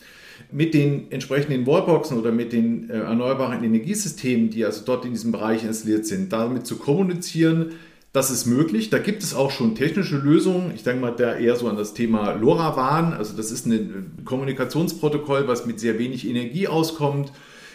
mit 0.52 0.74
den 0.74 1.10
entsprechenden 1.10 1.66
Wallboxen 1.66 2.18
oder 2.18 2.32
mit 2.32 2.52
den 2.52 2.90
äh, 2.90 2.98
erneuerbaren 2.98 3.64
Energiesystemen, 3.64 4.50
die 4.50 4.64
also 4.64 4.82
dort 4.84 5.04
in 5.04 5.12
diesem 5.12 5.32
Bereich 5.32 5.64
installiert 5.64 6.06
sind, 6.06 6.32
damit 6.32 6.66
zu 6.66 6.76
kommunizieren, 6.76 7.72
das 8.16 8.30
ist 8.30 8.46
möglich. 8.46 8.88
Da 8.88 8.98
gibt 8.98 9.22
es 9.22 9.34
auch 9.34 9.50
schon 9.50 9.74
technische 9.74 10.16
Lösungen. 10.16 10.72
Ich 10.74 10.82
denke 10.82 11.02
mal 11.02 11.10
da 11.10 11.36
eher 11.36 11.54
so 11.56 11.68
an 11.68 11.76
das 11.76 11.92
Thema 11.92 12.32
LoRaWAN. 12.32 13.12
Also 13.12 13.36
das 13.36 13.50
ist 13.50 13.66
ein 13.66 14.22
Kommunikationsprotokoll, 14.24 15.46
was 15.48 15.66
mit 15.66 15.80
sehr 15.80 15.98
wenig 15.98 16.26
Energie 16.26 16.66
auskommt, 16.66 17.30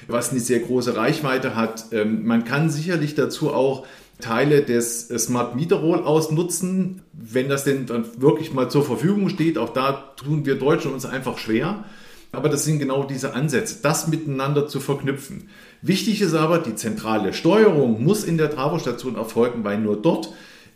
was 0.08 0.32
eine 0.32 0.40
sehr 0.40 0.60
große 0.60 0.96
Reichweite 0.96 1.56
hat. 1.56 1.86
Ähm, 1.92 2.26
man 2.26 2.44
kann 2.44 2.72
sicherlich 2.72 3.14
dazu 3.14 3.54
auch 3.54 3.86
Teile 4.20 4.64
des 4.64 5.10
Smart 5.10 5.56
Meter 5.56 5.76
Rollouts 5.76 6.32
nutzen, 6.32 7.02
wenn 7.14 7.48
das 7.48 7.64
denn 7.64 7.86
dann 7.86 8.06
wirklich 8.18 8.52
mal 8.52 8.70
zur 8.70 8.84
Verfügung 8.84 9.30
steht. 9.30 9.60
Auch 9.60 9.70
da 9.70 10.14
tun 10.16 10.46
wir 10.46 10.56
Deutschen 10.56 10.92
uns 10.92 11.06
einfach 11.06 11.38
schwer. 11.38 11.84
Aber 12.32 12.48
das 12.48 12.64
sind 12.64 12.80
genau 12.80 13.04
diese 13.04 13.34
Ansätze, 13.34 13.80
das 13.82 14.08
miteinander 14.08 14.68
zu 14.68 14.80
verknüpfen. 14.80 15.50
Wichtig 15.82 16.22
ist 16.22 16.34
aber, 16.34 16.60
die 16.60 16.76
zentrale 16.76 17.34
Steuerung 17.34 18.04
muss 18.04 18.24
in 18.24 18.38
der 18.38 18.50
Travo-Station 18.50 19.16
erfolgen, 19.16 19.64
weil 19.64 19.80
nur 19.80 20.02
dort 20.02 20.34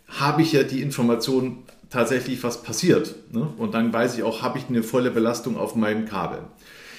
habe 0.08 0.42
ich 0.42 0.52
ja 0.52 0.62
die 0.62 0.82
Information 0.82 1.58
tatsächlich, 1.88 2.42
was 2.42 2.62
passiert. 2.62 3.14
Ne? 3.32 3.48
Und 3.56 3.74
dann 3.74 3.92
weiß 3.92 4.16
ich 4.16 4.22
auch, 4.22 4.42
habe 4.42 4.58
ich 4.58 4.68
eine 4.68 4.82
volle 4.82 5.10
Belastung 5.10 5.56
auf 5.56 5.74
meinem 5.74 6.04
Kabel. 6.04 6.40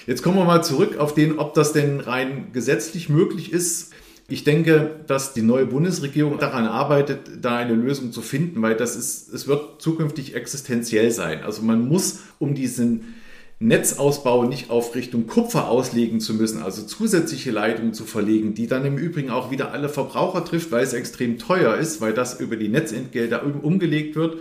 Jetzt 0.07 0.23
kommen 0.23 0.37
wir 0.37 0.45
mal 0.45 0.63
zurück 0.63 0.97
auf 0.97 1.13
den, 1.13 1.37
ob 1.37 1.53
das 1.53 1.73
denn 1.73 1.99
rein 1.99 2.47
gesetzlich 2.53 3.09
möglich 3.09 3.51
ist. 3.51 3.91
Ich 4.29 4.43
denke, 4.43 5.01
dass 5.05 5.33
die 5.33 5.41
neue 5.41 5.65
Bundesregierung 5.65 6.37
daran 6.37 6.65
arbeitet, 6.65 7.19
da 7.41 7.57
eine 7.57 7.73
Lösung 7.73 8.11
zu 8.11 8.21
finden, 8.21 8.61
weil 8.61 8.75
das 8.75 8.95
ist, 8.95 9.33
es 9.33 9.47
wird 9.47 9.81
zukünftig 9.81 10.35
existenziell 10.35 11.11
sein. 11.11 11.43
Also 11.43 11.61
man 11.61 11.87
muss 11.87 12.19
um 12.39 12.55
diesen 12.55 13.15
Netzausbau 13.59 14.43
nicht 14.43 14.69
auf 14.69 14.93
Richtung 14.93 15.25
Kupfer 15.25 15.67
auslegen 15.67 16.19
zu 16.19 16.35
müssen, 16.35 16.61
also 16.61 16.83
zusätzliche 16.83 17.49
Leitungen 17.49 17.93
zu 17.93 18.05
verlegen, 18.05 18.53
die 18.53 18.67
dann 18.67 18.85
im 18.85 18.97
Übrigen 18.97 19.31
auch 19.31 19.49
wieder 19.49 19.71
alle 19.71 19.89
Verbraucher 19.89 20.45
trifft, 20.45 20.71
weil 20.71 20.83
es 20.83 20.93
extrem 20.93 21.39
teuer 21.39 21.75
ist, 21.75 21.99
weil 21.99 22.13
das 22.13 22.39
über 22.39 22.55
die 22.55 22.69
Netzentgelte 22.69 23.41
umgelegt 23.41 24.15
wird, 24.15 24.37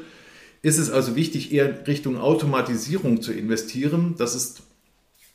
ist 0.61 0.79
es 0.79 0.91
also 0.91 1.17
wichtig, 1.17 1.53
eher 1.53 1.87
Richtung 1.87 2.19
Automatisierung 2.19 3.23
zu 3.23 3.33
investieren. 3.33 4.17
Das 4.19 4.35
ist 4.35 4.63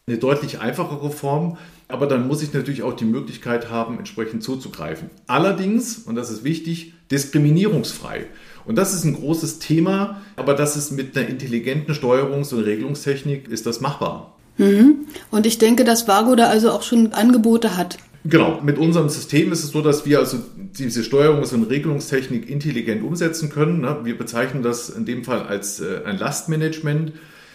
eine 0.06 0.18
deutlich 0.18 0.60
einfachere 0.60 1.10
Form, 1.10 1.58
aber 1.92 2.08
dann 2.08 2.28
muss 2.28 2.42
ich 2.42 2.54
natürlich 2.54 2.84
auch 2.84 2.94
die 2.94 3.06
Möglichkeit 3.06 3.70
haben, 3.70 3.98
entsprechend 3.98 4.44
zuzugreifen. 4.44 5.10
Allerdings, 5.28 6.00
und 6.00 6.16
das 6.16 6.30
ist 6.30 6.44
wichtig, 6.44 6.94
diskriminierungsfrei. 7.12 8.28
Und 8.66 8.78
das 8.78 8.94
ist 8.94 9.04
ein 9.04 9.14
großes 9.14 9.60
Thema, 9.60 10.22
aber 10.36 10.54
das 10.54 10.78
ist 10.78 10.92
mit 10.92 11.18
einer 11.18 11.28
intelligenten 11.28 11.94
Steuerungs- 11.94 12.54
und 12.54 12.64
Regelungstechnik 12.64 13.48
ist 13.48 13.66
das 13.66 13.82
machbar. 13.82 14.38
Mhm. 14.58 15.08
Und 15.32 15.46
ich 15.46 15.58
denke, 15.58 15.84
dass 15.84 16.08
Vago 16.08 16.36
da 16.36 16.48
also 16.48 16.72
auch 16.72 16.84
schon 16.84 17.14
Angebote 17.14 17.78
hat. 17.78 17.98
Genau, 18.24 18.62
mit 18.62 18.78
unserem 18.78 19.10
System 19.10 19.52
ist 19.52 19.64
es 19.64 19.72
so, 19.72 19.82
dass 19.82 20.06
wir 20.06 20.20
also 20.20 20.38
diese 20.78 21.02
Steuerungs- 21.02 21.54
und 21.54 21.64
Regelungstechnik 21.64 22.50
intelligent 22.50 23.04
umsetzen 23.04 23.50
können. 23.50 23.82
Ne? 23.82 24.02
Wir 24.04 24.16
bezeichnen 24.16 24.62
das 24.62 24.90
in 24.90 25.06
dem 25.06 25.24
Fall 25.24 25.42
als 25.42 25.80
äh, 25.80 26.02
ein 26.06 26.20
Lastmanagement, 26.20 27.14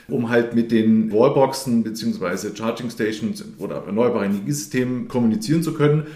um 0.09 0.29
halt 0.29 0.55
mit 0.55 0.71
den 0.71 1.13
Wallboxen 1.13 1.83
bzw. 1.83 2.55
Charging 2.55 2.91
Stations 2.91 3.45
oder 3.59 3.85
erneuerbaren 3.87 4.31
Energiesystemen 4.33 5.09
kommunizieren 5.09 5.63
zu 5.63 5.75
können. 5.75 6.07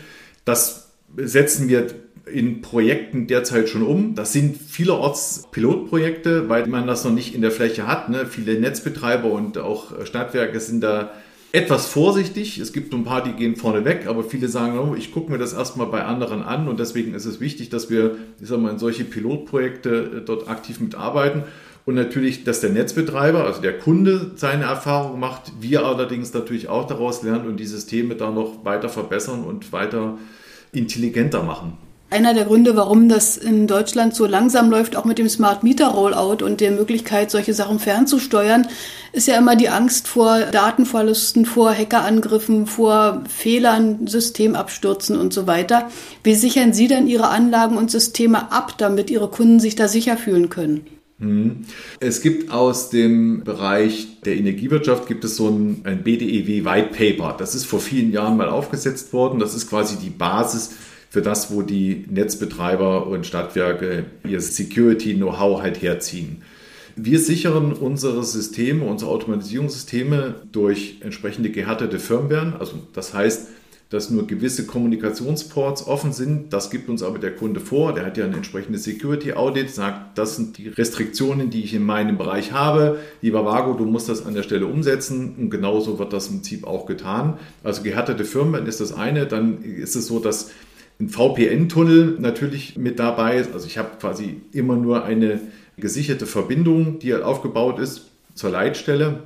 Das 0.45 0.93
setzen 1.17 1.69
wir 1.69 1.87
in 2.27 2.63
Projekten 2.63 3.27
derzeit 3.27 3.69
schon 3.69 3.83
um. 3.83 4.15
Das 4.15 4.33
sind 4.33 4.57
vielerorts 4.57 5.49
Pilotprojekte, 5.51 6.49
weil 6.49 6.67
man 6.67 6.87
das 6.87 7.05
noch 7.05 7.13
nicht 7.13 7.35
in 7.35 7.41
der 7.41 7.51
Fläche 7.51 7.87
hat. 7.87 8.09
Ne? 8.09 8.27
Viele 8.27 8.59
Netzbetreiber 8.61 9.31
und 9.31 9.59
auch 9.59 10.07
Stadtwerke 10.07 10.61
sind 10.61 10.83
da 10.83 11.11
etwas 11.53 11.87
vorsichtig. 11.87 12.59
Es 12.59 12.73
gibt 12.73 12.95
ein 12.95 13.05
paar, 13.05 13.25
die 13.25 13.33
gehen 13.33 13.57
vorne 13.57 13.85
weg, 13.85 14.07
aber 14.07 14.23
viele 14.23 14.49
sagen, 14.49 14.79
oh, 14.79 14.95
ich 14.97 15.13
gucke 15.13 15.33
mir 15.33 15.39
das 15.39 15.53
erstmal 15.53 15.89
bei 15.89 16.05
anderen 16.05 16.43
an 16.43 16.69
und 16.69 16.79
deswegen 16.79 17.15
ist 17.15 17.25
es 17.25 17.41
wichtig, 17.41 17.71
dass 17.71 17.91
wir 17.91 18.17
ich 18.41 18.49
sag 18.49 18.61
mal, 18.61 18.71
in 18.71 18.79
solche 18.79 19.05
Pilotprojekte 19.05 20.19
äh, 20.19 20.25
dort 20.25 20.49
aktiv 20.49 20.81
mitarbeiten. 20.81 21.43
Und 21.87 21.95
natürlich, 21.95 22.45
dass 22.45 22.61
der 22.61 22.71
Netzbetreiber, 22.71 23.45
also 23.45 23.61
der 23.61 23.79
Kunde, 23.79 24.33
seine 24.37 24.65
Erfahrung 24.65 25.19
macht, 25.19 25.53
wir 25.61 25.85
allerdings 25.85 26.33
natürlich 26.35 26.69
auch 26.69 26.87
daraus 26.87 27.23
lernen 27.23 27.47
und 27.47 27.59
die 27.59 27.67
Systeme 27.67 28.15
da 28.15 28.31
noch 28.31 28.65
weiter 28.65 28.89
verbessern 28.89 29.45
und 29.45 29.73
weiter 29.73 30.19
intelligenter 30.73 31.43
machen. 31.43 31.79
Einer 32.13 32.35
der 32.35 32.45
Gründe, 32.45 32.75
warum 32.75 33.09
das 33.09 33.37
in 33.37 33.69
Deutschland 33.69 34.17
so 34.17 34.27
langsam 34.27 34.69
läuft, 34.69 34.97
auch 34.97 35.05
mit 35.05 35.19
dem 35.19 35.29
Smart 35.29 35.63
Meter 35.63 35.87
Rollout 35.87 36.45
und 36.45 36.61
der 36.61 36.73
Möglichkeit, 36.73 37.31
solche 37.31 37.55
Sachen 37.55 37.79
fernzusteuern, 37.79 38.67
ist 39.13 39.29
ja 39.29 39.39
immer 39.39 39.55
die 39.55 39.69
Angst 39.69 40.09
vor 40.09 40.41
Datenverlusten, 40.41 41.47
vor 41.47 41.73
Hackerangriffen, 41.73 42.67
vor 42.67 43.23
Fehlern, 43.29 44.09
Systemabstürzen 44.09 45.17
und 45.17 45.33
so 45.33 45.47
weiter. 45.47 45.89
Wie 46.25 46.35
sichern 46.35 46.73
Sie 46.73 46.89
denn 46.89 47.07
Ihre 47.07 47.29
Anlagen 47.29 47.79
und 47.79 47.93
Systeme 47.93 48.51
ab, 48.51 48.75
damit 48.77 49.09
Ihre 49.09 49.29
Kunden 49.29 49.61
sich 49.61 49.77
da 49.77 49.87
sicher 49.87 50.17
fühlen 50.17 50.51
können? 50.51 51.00
Hm. 51.21 51.67
Es 52.01 52.23
gibt 52.23 52.51
aus 52.51 52.91
dem 52.91 53.45
Bereich 53.45 54.21
der 54.25 54.37
Energiewirtschaft 54.37 55.07
gibt 55.07 55.25
es 55.25 55.37
so 55.37 55.49
ein, 55.49 55.83
ein 55.85 56.03
BDEW 56.03 56.65
White 56.65 56.91
Paper. 56.97 57.37
Das 57.39 57.55
ist 57.55 57.67
vor 57.67 57.81
vielen 57.81 58.11
Jahren 58.11 58.37
mal 58.37 58.49
aufgesetzt 58.49 59.13
worden. 59.13 59.39
Das 59.39 59.55
ist 59.55 59.69
quasi 59.69 59.97
die 59.97 60.11
Basis 60.11 60.75
für 61.11 61.23
das, 61.23 61.53
wo 61.53 61.63
die 61.63 62.07
Netzbetreiber 62.09 63.07
und 63.07 63.27
Stadtwerke 63.27 64.07
ihr 64.27 64.41
Security-Know-how 64.41 65.61
halt 65.61 65.83
herziehen. 65.83 66.43
Wir 66.97 67.19
sichern 67.19 67.73
unsere 67.73 68.25
Systeme, 68.25 68.85
unsere 68.85 69.11
Automatisierungssysteme 69.11 70.35
durch 70.53 70.97
entsprechende 71.01 71.51
gehärtete 71.51 71.99
Firmware. 71.99 72.57
Also 72.59 72.75
das 72.95 73.15
heißt, 73.15 73.49
dass 73.91 74.09
nur 74.09 74.29
gewisse 74.29 74.67
Kommunikationsports 74.67 75.87
offen 75.87 76.13
sind. 76.13 76.53
Das 76.53 76.71
gibt 76.71 76.89
uns 76.89 77.03
aber 77.03 77.19
der 77.19 77.35
Kunde 77.35 77.59
vor. 77.59 77.93
Der 77.93 78.07
hat 78.07 78.17
ja 78.17 78.25
ein 78.25 78.33
entsprechendes 78.33 78.85
Security 78.85 79.33
Audit, 79.33 79.71
sagt, 79.71 80.17
das 80.17 80.37
sind 80.37 80.59
die 80.59 80.69
Restriktionen, 80.69 81.51
die 81.51 81.65
ich 81.65 81.75
in 81.75 81.85
meinem 81.85 82.17
Bereich 82.17 82.53
habe. 82.53 83.01
Lieber 83.21 83.45
Vago, 83.45 83.75
du 83.75 83.85
musst 83.85 84.09
das 84.09 84.25
an 84.25 84.35
der 84.35 84.45
Stelle 84.45 84.67
umsetzen. 84.67 85.35
Und 85.37 85.51
genauso 85.51 85.99
wird 85.99 86.13
das 86.13 86.29
im 86.29 86.37
Prinzip 86.37 86.67
auch 86.69 86.87
getan. 86.87 87.37
Also 87.65 87.83
gehärtete 87.83 88.25
Firmware 88.25 88.63
ist 88.63 88.81
das 88.81 88.93
eine. 88.93 89.27
Dann 89.27 89.65
ist 89.65 89.97
es 89.97 90.07
so, 90.07 90.21
dass 90.21 90.53
ein 91.01 91.09
VPN-Tunnel 91.09 92.17
natürlich 92.21 92.77
mit 92.77 93.01
dabei 93.01 93.39
ist. 93.39 93.53
Also 93.53 93.67
ich 93.67 93.77
habe 93.77 93.91
quasi 93.99 94.41
immer 94.53 94.77
nur 94.77 95.05
eine 95.05 95.41
gesicherte 95.77 96.27
Verbindung, 96.27 97.01
die 97.01 97.13
halt 97.13 97.25
aufgebaut 97.25 97.81
ist 97.81 98.07
zur 98.37 98.51
Leitstelle. 98.51 99.25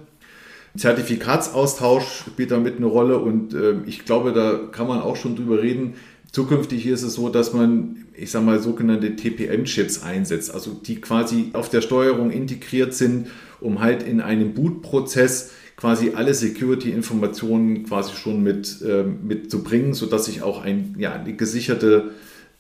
Zertifikatsaustausch 0.77 2.25
spielt 2.27 2.51
damit 2.51 2.77
eine 2.77 2.87
Rolle 2.87 3.19
und 3.19 3.55
äh, 3.55 3.77
ich 3.87 4.05
glaube, 4.05 4.33
da 4.33 4.59
kann 4.73 4.89
man 4.89 5.01
auch 5.01 5.17
schon 5.17 5.37
drüber 5.37 5.63
reden. 5.63 5.95
Zukünftig 6.33 6.87
ist 6.87 7.03
es 7.03 7.15
so, 7.15 7.29
dass 7.29 7.53
man, 7.53 8.07
ich 8.13 8.33
sage 8.33 8.45
mal, 8.45 8.59
sogenannte 8.59 9.15
TPM-Chips 9.15 10.03
einsetzt, 10.03 10.53
also 10.53 10.73
die 10.73 11.01
quasi 11.01 11.51
auf 11.53 11.69
der 11.69 11.81
Steuerung 11.81 12.33
integriert 12.33 12.93
sind, 12.93 13.29
um 13.61 13.81
halt 13.81 14.03
in 14.03 14.21
einem 14.21 14.55
Boot-Prozess 14.55 15.53
quasi 15.77 16.13
alle 16.17 16.35
Security-Informationen 16.35 17.85
quasi 17.85 18.17
schon 18.17 18.43
mit, 18.43 18.83
äh, 18.83 19.05
mit 19.05 19.51
sodass 19.51 20.27
ich 20.27 20.43
auch 20.43 20.63
ein, 20.63 20.97
ja, 20.99 21.13
eine 21.13 21.35
gesicherte 21.35 22.11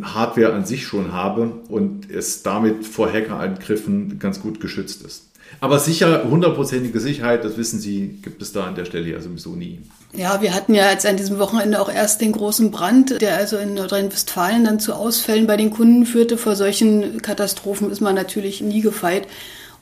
Hardware 0.03 0.53
an 0.53 0.65
sich 0.65 0.87
schon 0.87 1.13
habe 1.13 1.63
und 1.69 2.11
es 2.11 2.43
damit 2.43 2.87
vor 2.87 3.13
Hackerangriffen 3.13 4.19
ganz 4.19 4.41
gut 4.41 4.61
geschützt 4.61 5.05
ist. 5.05 5.31
Aber 5.61 5.79
sicher, 5.79 6.25
hundertprozentige 6.29 7.01
Sicherheit, 7.01 7.45
das 7.45 7.57
wissen 7.57 7.81
Sie, 7.81 8.19
gibt 8.23 8.43
es 8.43 8.53
da 8.53 8.65
an 8.65 8.75
der 8.75 8.85
Stelle 8.85 9.11
ja 9.11 9.21
sowieso 9.21 9.51
nie. 9.51 9.81
Ja, 10.13 10.43
wir 10.43 10.55
hatten 10.55 10.75
ja 10.75 10.91
jetzt 10.91 11.07
an 11.07 11.17
diesem 11.17 11.39
Wochenende 11.39 11.81
auch 11.81 11.93
erst 11.93 12.21
den 12.21 12.33
großen 12.33 12.71
Brand, 12.71 13.21
der 13.21 13.37
also 13.37 13.57
in 13.57 13.75
Nordrhein-Westfalen 13.75 14.65
dann 14.65 14.81
zu 14.81 14.95
Ausfällen 14.95 15.47
bei 15.47 15.57
den 15.57 15.71
Kunden 15.71 16.07
führte. 16.07 16.37
Vor 16.37 16.55
solchen 16.55 17.23
Katastrophen 17.23 17.91
ist 17.91 18.01
man 18.01 18.15
natürlich 18.15 18.61
nie 18.61 18.81
gefeit. 18.81 19.27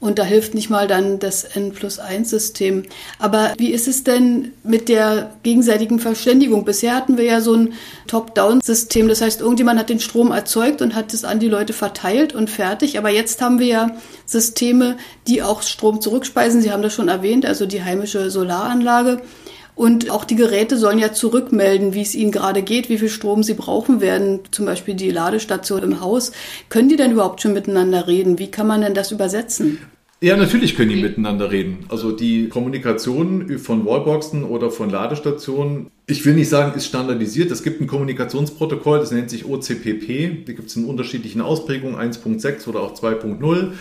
Und 0.02 0.18
da 0.18 0.25
hilft 0.25 0.54
nicht 0.54 0.68
mal 0.68 0.88
dann 0.88 1.21
das 1.21 1.44
N 1.44 1.71
plus 1.71 2.00
1 2.00 2.28
System. 2.28 2.82
Aber 3.21 3.54
wie 3.56 3.71
ist 3.71 3.87
es 3.87 4.02
denn 4.02 4.50
mit 4.64 4.88
der 4.88 5.30
gegenseitigen 5.44 6.00
Verständigung? 6.00 6.64
Bisher 6.64 6.97
hatten 6.97 7.16
wir 7.16 7.25
ja 7.25 7.40
so 7.40 7.54
ein 7.54 7.75
Top-Down-System. 8.09 9.06
Das 9.06 9.21
heißt, 9.21 9.40
irgendjemand 9.40 9.78
hat 9.78 9.90
den 9.90 10.00
Strom 10.00 10.32
erzeugt 10.32 10.82
und 10.82 10.97
hat 10.97 11.14
es 11.14 11.23
an 11.23 11.38
die 11.38 11.47
Leute 11.47 11.73
verteilt 11.73 12.35
und 12.35 12.50
fertig. 12.50 12.99
Aber 12.99 13.11
jetzt 13.11 13.40
haben 13.40 13.61
wir 13.61 13.66
ja 13.68 13.90
Systeme, 14.26 14.97
die 15.28 15.40
auch 15.40 15.62
Strom 15.62 16.00
zurückspeisen. 16.00 16.62
Sie 16.62 16.73
haben 16.73 16.82
das 16.82 16.94
schon 16.94 17.06
erwähnt, 17.06 17.47
also 17.47 17.64
die 17.64 17.85
heimische 17.85 18.28
Solaranlage. 18.28 19.23
Und 19.75 20.11
auch 20.11 20.25
die 20.25 20.37
Geräte 20.37 20.76
sollen 20.76 20.99
ja 20.99 21.12
zurückmelden, 21.12 21.95
wie 21.95 22.02
es 22.02 22.14
ihnen 22.14 22.31
gerade 22.31 22.62
geht, 22.62 22.88
wie 22.88 22.99
viel 22.99 23.09
Strom 23.09 23.43
sie 23.43 23.55
brauchen 23.55 24.00
werden, 24.00 24.41
zum 24.50 24.67
Beispiel 24.67 24.95
die 24.95 25.11
Ladestation 25.11 25.83
im 25.83 26.00
Haus. 26.00 26.33
Können 26.69 26.88
die 26.88 26.97
denn 26.97 27.12
überhaupt 27.12 27.41
schon 27.41 27.55
miteinander 27.55 28.07
reden? 28.07 28.38
Wie 28.38 28.50
kann 28.50 28.67
man 28.67 28.83
denn 28.83 28.95
das 28.95 29.12
übersetzen? 29.12 29.79
Ja, 30.23 30.37
natürlich 30.37 30.76
können 30.76 30.91
die 30.91 31.02
miteinander 31.02 31.50
reden. 31.50 31.87
Also 31.88 32.12
die 32.12 32.49
Kommunikation 32.49 33.59
von 33.59 33.85
Wallboxen 33.85 34.45
oder 34.45 34.71
von 34.71 34.88
Ladestationen, 34.88 35.88
ich 36.07 36.25
will 36.25 36.35
nicht 36.35 36.49
sagen, 36.49 36.76
ist 36.76 36.87
standardisiert. 36.87 37.50
Es 37.50 37.64
gibt 37.64 37.81
ein 37.81 37.88
Kommunikationsprotokoll, 37.88 39.00
das 39.00 39.11
nennt 39.11 39.31
sich 39.31 39.47
OCPP. 39.47 40.47
Da 40.47 40.52
gibt 40.52 40.69
es 40.69 40.76
in 40.76 40.85
unterschiedlichen 40.85 41.41
Ausprägungen, 41.41 41.97
1.6 41.97 42.69
oder 42.69 42.83
auch 42.83 42.95
2.0. 42.95 43.73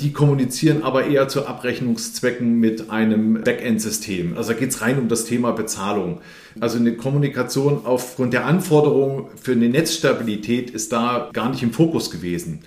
Die 0.00 0.12
kommunizieren 0.12 0.82
aber 0.82 1.06
eher 1.06 1.28
zu 1.28 1.46
Abrechnungszwecken 1.46 2.60
mit 2.60 2.90
einem 2.90 3.42
Backend-System. 3.42 4.36
Also 4.36 4.52
da 4.52 4.58
geht 4.58 4.70
es 4.70 4.80
rein 4.80 4.98
um 4.98 5.08
das 5.08 5.24
Thema 5.24 5.52
Bezahlung. 5.52 6.20
Also 6.60 6.78
eine 6.78 6.94
Kommunikation 6.94 7.80
aufgrund 7.84 8.32
der 8.32 8.46
Anforderungen 8.46 9.26
für 9.40 9.52
eine 9.52 9.68
Netzstabilität 9.68 10.70
ist 10.70 10.92
da 10.92 11.30
gar 11.32 11.50
nicht 11.50 11.62
im 11.62 11.72
Fokus 11.72 12.10
gewesen. 12.10 12.60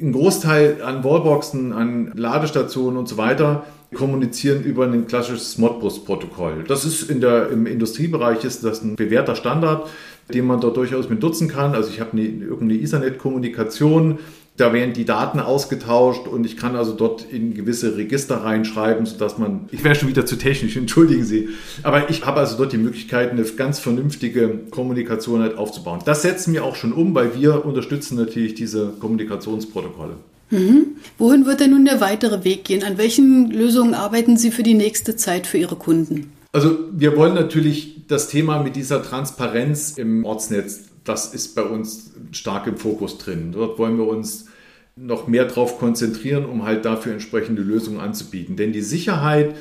Ein 0.00 0.12
Großteil 0.12 0.82
an 0.82 1.04
Wallboxen, 1.04 1.72
an 1.72 2.12
Ladestationen 2.14 2.98
und 2.98 3.08
so 3.08 3.18
weiter 3.18 3.64
kommunizieren 3.94 4.64
über 4.64 4.86
ein 4.86 5.06
klassisches 5.06 5.58
Modbus-Protokoll. 5.58 6.64
Das 6.66 6.86
ist 6.86 7.10
in 7.10 7.20
der, 7.20 7.50
im 7.50 7.66
Industriebereich 7.66 8.42
ist 8.44 8.64
das 8.64 8.82
ein 8.82 8.96
bewährter 8.96 9.36
Standard, 9.36 9.88
den 10.32 10.46
man 10.46 10.60
dort 10.60 10.78
durchaus 10.78 11.10
mit 11.10 11.20
nutzen 11.20 11.48
kann. 11.48 11.74
Also 11.74 11.90
ich 11.90 12.00
habe 12.00 12.12
eine, 12.12 12.22
irgendeine 12.22 12.80
Ethernet-Kommunikation 12.80 14.18
da 14.56 14.72
werden 14.72 14.92
die 14.92 15.04
Daten 15.04 15.40
ausgetauscht 15.40 16.26
und 16.28 16.44
ich 16.44 16.56
kann 16.56 16.76
also 16.76 16.92
dort 16.92 17.24
in 17.30 17.54
gewisse 17.54 17.96
Register 17.96 18.36
reinschreiben, 18.36 19.06
sodass 19.06 19.38
man, 19.38 19.68
ich 19.70 19.82
wäre 19.82 19.94
schon 19.94 20.08
wieder 20.08 20.26
zu 20.26 20.36
technisch, 20.36 20.76
entschuldigen 20.76 21.24
Sie, 21.24 21.48
aber 21.82 22.10
ich 22.10 22.26
habe 22.26 22.40
also 22.40 22.56
dort 22.56 22.72
die 22.72 22.78
Möglichkeit, 22.78 23.30
eine 23.30 23.42
ganz 23.42 23.78
vernünftige 23.78 24.60
Kommunikation 24.70 25.40
halt 25.40 25.56
aufzubauen. 25.56 26.00
Das 26.04 26.22
setzen 26.22 26.52
wir 26.52 26.64
auch 26.64 26.76
schon 26.76 26.92
um, 26.92 27.14
weil 27.14 27.34
wir 27.34 27.64
unterstützen 27.64 28.16
natürlich 28.16 28.54
diese 28.54 28.88
Kommunikationsprotokolle. 29.00 30.16
Mhm. 30.50 30.96
Wohin 31.16 31.46
wird 31.46 31.60
denn 31.60 31.70
nun 31.70 31.86
der 31.86 32.02
weitere 32.02 32.44
Weg 32.44 32.64
gehen? 32.64 32.84
An 32.84 32.98
welchen 32.98 33.50
Lösungen 33.50 33.94
arbeiten 33.94 34.36
Sie 34.36 34.50
für 34.50 34.62
die 34.62 34.74
nächste 34.74 35.16
Zeit 35.16 35.46
für 35.46 35.56
Ihre 35.56 35.76
Kunden? 35.76 36.30
Also 36.52 36.78
wir 36.92 37.16
wollen 37.16 37.32
natürlich 37.32 38.02
das 38.08 38.28
Thema 38.28 38.62
mit 38.62 38.76
dieser 38.76 39.02
Transparenz 39.02 39.96
im 39.96 40.26
Ortsnetz 40.26 40.91
das 41.04 41.34
ist 41.34 41.54
bei 41.54 41.62
uns 41.62 42.12
stark 42.32 42.66
im 42.66 42.76
Fokus 42.76 43.18
drin. 43.18 43.52
Dort 43.52 43.78
wollen 43.78 43.98
wir 43.98 44.06
uns 44.06 44.46
noch 44.96 45.26
mehr 45.26 45.46
darauf 45.46 45.78
konzentrieren, 45.78 46.44
um 46.44 46.64
halt 46.64 46.84
dafür 46.84 47.12
entsprechende 47.12 47.62
Lösungen 47.62 48.00
anzubieten. 48.00 48.56
Denn 48.56 48.72
die 48.72 48.82
Sicherheit 48.82 49.54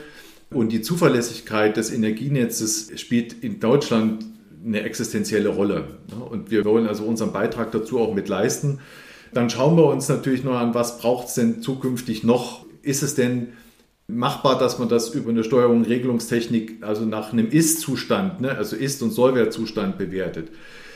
und 0.51 0.71
die 0.71 0.81
Zuverlässigkeit 0.81 1.77
des 1.77 1.91
Energienetzes 1.91 2.91
spielt 2.99 3.41
in 3.41 3.59
Deutschland 3.59 4.25
eine 4.63 4.81
existenzielle 4.83 5.49
Rolle. 5.49 5.85
Und 6.29 6.51
wir 6.51 6.65
wollen 6.65 6.85
also 6.85 7.05
unseren 7.05 7.31
Beitrag 7.31 7.71
dazu 7.71 7.99
auch 7.99 8.13
mit 8.13 8.27
leisten. 8.27 8.79
Dann 9.33 9.49
schauen 9.49 9.77
wir 9.77 9.85
uns 9.85 10.09
natürlich 10.09 10.43
noch 10.43 10.55
an, 10.55 10.73
was 10.73 10.99
braucht 10.99 11.29
es 11.29 11.35
denn 11.35 11.61
zukünftig 11.61 12.23
noch? 12.23 12.65
Ist 12.81 13.01
es 13.01 13.15
denn 13.15 13.53
machbar, 14.07 14.59
dass 14.59 14.77
man 14.77 14.89
das 14.89 15.15
über 15.15 15.29
eine 15.29 15.43
Steuerung, 15.43 15.85
Regelungstechnik, 15.85 16.83
also 16.83 17.05
nach 17.05 17.31
einem 17.31 17.49
Ist-Zustand, 17.49 18.41
ne, 18.41 18.51
also 18.51 18.75
Ist- 18.75 19.01
und 19.01 19.11
Sollwertzustand 19.11 19.97
bewertet? 19.97 20.49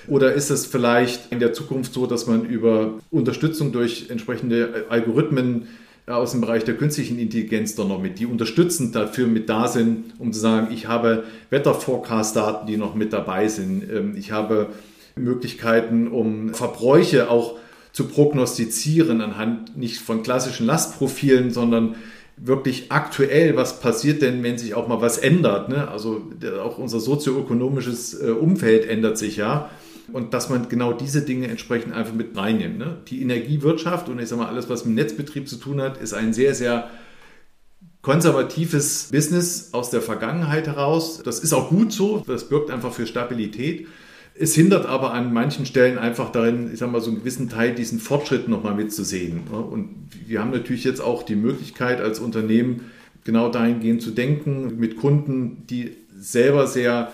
Oder 0.08 0.34
ist 0.34 0.50
es 0.50 0.66
vielleicht 0.66 1.32
in 1.32 1.40
der 1.40 1.54
Zukunft 1.54 1.94
so, 1.94 2.06
dass 2.06 2.28
man 2.28 2.46
über 2.46 2.94
Unterstützung 3.12 3.72
durch 3.72 4.10
entsprechende 4.10 4.86
Algorithmen 4.90 5.68
aus 6.08 6.32
dem 6.32 6.42
Bereich 6.42 6.64
der 6.64 6.76
künstlichen 6.76 7.18
Intelligenz 7.18 7.76
dann 7.76 7.88
noch 7.88 8.00
mit, 8.00 8.20
die 8.20 8.28
unterstützend 8.28 8.96
dafür 8.96 9.28
mit 9.28 9.50
da 9.50 9.68
sind, 9.68 10.14
um 10.20 10.32
zu 10.32 10.40
sagen, 10.40 10.68
ich 10.72 10.88
habe 10.88 11.24
Wetterforecast-Daten, 11.50 12.68
die 12.68 12.78
noch 12.78 12.94
mit 12.94 13.12
dabei 13.12 13.48
sind. 13.48 13.84
Ähm, 13.92 14.16
ich 14.16 14.32
habe 14.32 14.68
Möglichkeiten, 15.16 16.08
um 16.08 16.54
Verbräuche 16.54 17.30
auch 17.30 17.58
zu 17.92 18.08
prognostizieren 18.08 19.22
anhand 19.22 19.78
nicht 19.78 20.00
von 20.00 20.22
klassischen 20.22 20.66
Lastprofilen, 20.68 21.52
sondern 21.52 21.96
wirklich 22.38 22.92
aktuell, 22.92 23.56
was 23.56 23.80
passiert 23.80 24.22
denn, 24.22 24.44
wenn 24.44 24.58
sich 24.58 24.74
auch 24.74 24.88
mal 24.88 25.02
was 25.02 25.18
ändert. 25.18 25.70
Ne? 25.70 25.88
Also 25.88 26.22
auch 26.62 26.78
unser 26.78 27.00
sozioökonomisches 27.00 28.22
äh, 28.22 28.32
Umfeld 28.32 28.88
ändert 28.88 29.18
sich 29.18 29.38
ja. 29.38 29.70
Und 30.16 30.34
dass 30.34 30.50
man 30.50 30.70
genau 30.70 30.94
diese 30.94 31.24
Dinge 31.24 31.50
entsprechend 31.50 31.94
einfach 31.94 32.14
mit 32.14 32.38
reinnimmt. 32.38 32.78
Ne? 32.78 33.00
Die 33.10 33.22
Energiewirtschaft 33.22 34.08
und 34.08 34.18
ich 34.18 34.30
sage 34.30 34.44
mal 34.44 34.48
alles, 34.48 34.70
was 34.70 34.86
mit 34.86 34.96
Netzbetrieb 34.96 35.50
zu 35.50 35.58
tun 35.58 35.82
hat, 35.82 35.98
ist 35.98 36.14
ein 36.14 36.32
sehr, 36.32 36.56
sehr 36.56 36.90
konservatives 38.02 39.10
Business 39.12 39.72
aus 39.74 39.90
der 39.90 40.02
Vergangenheit 40.02 40.68
heraus. 40.68 41.22
Das 41.22 41.40
ist 41.40 41.52
auch 41.52 41.68
gut 41.68 41.92
so, 41.92 42.24
das 42.26 42.48
birgt 42.48 42.72
einfach 42.72 42.94
für 42.94 43.06
Stabilität. 43.06 43.88
Es 44.36 44.56
hindert 44.56 44.86
aber 44.86 45.14
an 45.14 45.34
manchen 45.34 45.66
Stellen 45.66 45.98
einfach 45.98 46.32
darin, 46.32 46.72
ich 46.72 46.80
sage 46.80 46.94
mal, 46.94 47.02
so 47.02 47.10
einen 47.10 47.20
gewissen 47.20 47.50
Teil 47.50 47.76
diesen 47.76 48.00
Fortschritt 48.00 48.48
nochmal 48.48 48.74
mitzusehen. 48.74 49.42
Ne? 49.52 49.58
Und 49.58 49.90
wir 50.26 50.40
haben 50.40 50.52
natürlich 50.52 50.86
jetzt 50.86 51.02
auch 51.02 51.24
die 51.24 51.36
Möglichkeit 51.36 52.00
als 52.00 52.20
Unternehmen, 52.22 52.90
genau 53.26 53.50
dahingehend 53.50 54.02
zu 54.02 54.12
denken, 54.12 54.80
mit 54.80 54.96
Kunden, 54.96 55.68
die 55.70 55.92
selber 56.18 56.68
sehr 56.68 57.12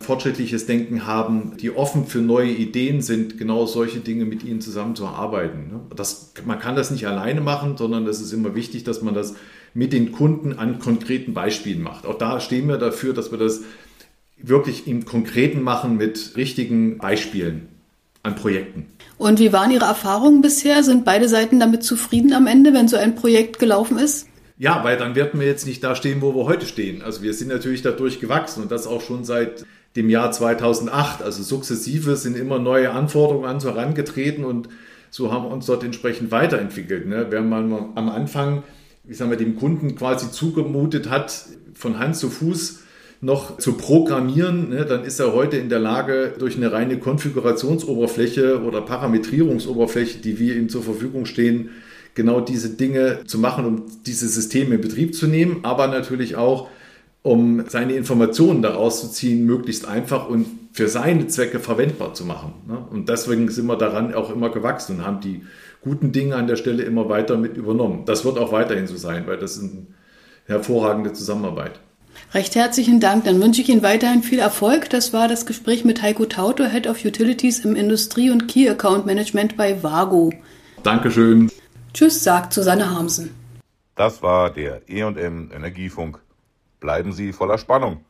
fortschrittliches 0.00 0.66
Denken 0.66 1.06
haben, 1.06 1.56
die 1.58 1.70
offen 1.70 2.06
für 2.06 2.18
neue 2.18 2.50
Ideen 2.50 3.00
sind, 3.00 3.38
genau 3.38 3.66
solche 3.66 4.00
Dinge 4.00 4.24
mit 4.24 4.44
ihnen 4.44 4.60
zusammenzuarbeiten. 4.60 5.68
Ne? 5.68 5.80
Das, 5.96 6.34
man 6.44 6.58
kann 6.58 6.76
das 6.76 6.90
nicht 6.90 7.06
alleine 7.06 7.40
machen, 7.40 7.76
sondern 7.76 8.06
es 8.06 8.20
ist 8.20 8.32
immer 8.32 8.54
wichtig, 8.54 8.84
dass 8.84 9.02
man 9.02 9.14
das 9.14 9.34
mit 9.72 9.92
den 9.92 10.12
Kunden 10.12 10.52
an 10.52 10.78
konkreten 10.78 11.34
Beispielen 11.34 11.82
macht. 11.82 12.06
Auch 12.06 12.18
da 12.18 12.40
stehen 12.40 12.68
wir 12.68 12.76
dafür, 12.76 13.14
dass 13.14 13.30
wir 13.30 13.38
das 13.38 13.62
wirklich 14.36 14.86
im 14.86 15.04
Konkreten 15.04 15.62
machen 15.62 15.96
mit 15.96 16.32
richtigen 16.36 16.98
Beispielen 16.98 17.68
an 18.22 18.36
Projekten. 18.36 18.86
Und 19.16 19.38
wie 19.38 19.52
waren 19.52 19.70
Ihre 19.70 19.84
Erfahrungen 19.84 20.42
bisher? 20.42 20.82
Sind 20.82 21.04
beide 21.04 21.28
Seiten 21.28 21.60
damit 21.60 21.84
zufrieden 21.84 22.32
am 22.32 22.46
Ende, 22.46 22.74
wenn 22.74 22.88
so 22.88 22.96
ein 22.96 23.14
Projekt 23.14 23.58
gelaufen 23.58 23.98
ist? 23.98 24.26
Ja, 24.56 24.84
weil 24.84 24.96
dann 24.96 25.16
werden 25.16 25.40
wir 25.40 25.46
jetzt 25.46 25.66
nicht 25.66 25.82
da 25.82 25.96
stehen, 25.96 26.22
wo 26.22 26.34
wir 26.34 26.44
heute 26.44 26.66
stehen. 26.66 27.02
Also 27.02 27.22
wir 27.22 27.34
sind 27.34 27.48
natürlich 27.48 27.82
dadurch 27.82 28.20
gewachsen 28.20 28.62
und 28.62 28.70
das 28.70 28.86
auch 28.86 29.00
schon 29.00 29.24
seit 29.24 29.64
dem 29.96 30.08
Jahr 30.08 30.30
2008. 30.30 31.22
Also 31.22 31.42
sukzessive 31.42 32.16
sind 32.16 32.36
immer 32.36 32.58
neue 32.58 32.90
Anforderungen 32.90 33.46
an 33.46 33.56
uns 33.56 33.64
herangetreten 33.64 34.44
und 34.44 34.68
so 35.10 35.32
haben 35.32 35.44
wir 35.44 35.50
uns 35.50 35.66
dort 35.66 35.82
entsprechend 35.82 36.30
weiterentwickelt. 36.30 37.06
Ne? 37.06 37.26
Während 37.30 37.48
man 37.48 37.92
am 37.94 38.08
Anfang, 38.08 38.62
wie 39.04 39.14
sagen 39.14 39.30
wir, 39.30 39.38
dem 39.38 39.56
Kunden 39.56 39.96
quasi 39.96 40.30
zugemutet 40.30 41.10
hat, 41.10 41.46
von 41.74 41.98
Hand 41.98 42.16
zu 42.16 42.30
Fuß 42.30 42.80
noch 43.20 43.58
zu 43.58 43.74
programmieren, 43.74 44.68
ne, 44.68 44.84
dann 44.84 45.04
ist 45.04 45.18
er 45.18 45.32
heute 45.32 45.56
in 45.56 45.68
der 45.68 45.78
Lage, 45.78 46.34
durch 46.38 46.56
eine 46.56 46.72
reine 46.72 46.98
Konfigurationsoberfläche 46.98 48.62
oder 48.62 48.82
Parametrierungsoberfläche, 48.82 50.18
die 50.18 50.38
wir 50.38 50.56
ihm 50.56 50.68
zur 50.68 50.82
Verfügung 50.82 51.24
stehen, 51.24 51.70
genau 52.14 52.40
diese 52.40 52.70
Dinge 52.70 53.20
zu 53.26 53.38
machen, 53.38 53.64
um 53.64 53.82
diese 54.06 54.28
Systeme 54.28 54.76
in 54.76 54.80
Betrieb 54.80 55.14
zu 55.14 55.26
nehmen, 55.26 55.60
aber 55.64 55.86
natürlich 55.88 56.36
auch, 56.36 56.68
um 57.22 57.64
seine 57.68 57.94
Informationen 57.94 58.62
daraus 58.62 59.00
zu 59.00 59.08
ziehen, 59.08 59.46
möglichst 59.46 59.88
einfach 59.88 60.28
und 60.28 60.46
für 60.72 60.88
seine 60.88 61.26
Zwecke 61.26 61.58
verwendbar 61.58 62.14
zu 62.14 62.24
machen. 62.24 62.52
Ne? 62.68 62.78
Und 62.90 63.08
deswegen 63.08 63.48
sind 63.48 63.66
wir 63.66 63.76
daran 63.76 64.12
auch 64.14 64.30
immer 64.30 64.50
gewachsen 64.50 64.96
und 64.96 65.06
haben 65.06 65.20
die 65.20 65.42
guten 65.80 66.12
Dinge 66.12 66.36
an 66.36 66.46
der 66.46 66.56
Stelle 66.56 66.82
immer 66.82 67.08
weiter 67.08 67.36
mit 67.36 67.56
übernommen. 67.56 68.04
Das 68.04 68.24
wird 68.24 68.38
auch 68.38 68.52
weiterhin 68.52 68.86
so 68.86 68.96
sein, 68.96 69.26
weil 69.26 69.38
das 69.38 69.56
ist 69.56 69.62
eine 69.62 69.86
hervorragende 70.46 71.12
Zusammenarbeit. 71.12 71.80
Recht 72.32 72.54
herzlichen 72.54 73.00
Dank. 73.00 73.24
Dann 73.24 73.40
wünsche 73.40 73.60
ich 73.60 73.68
Ihnen 73.68 73.82
weiterhin 73.82 74.22
viel 74.22 74.38
Erfolg. 74.38 74.90
Das 74.90 75.12
war 75.12 75.28
das 75.28 75.46
Gespräch 75.46 75.84
mit 75.84 76.02
Heiko 76.02 76.26
Tauto, 76.26 76.64
Head 76.64 76.86
of 76.86 77.04
Utilities 77.04 77.64
im 77.64 77.76
Industrie- 77.76 78.30
und 78.30 78.48
Key 78.48 78.68
Account 78.68 79.06
Management 79.06 79.56
bei 79.56 79.82
Vago. 79.82 80.32
Dankeschön. 80.82 81.50
Tschüss, 81.94 82.24
sagt 82.24 82.52
Susanne 82.52 82.90
Harmsen. 82.90 83.30
Das 83.94 84.20
war 84.20 84.50
der 84.50 84.88
E&M 84.88 85.52
Energiefunk. 85.52 86.20
Bleiben 86.80 87.12
Sie 87.12 87.32
voller 87.32 87.56
Spannung. 87.56 88.04